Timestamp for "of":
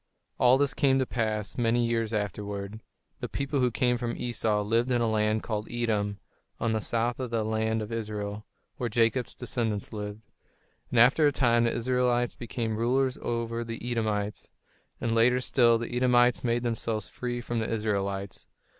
7.19-7.29, 7.83-7.91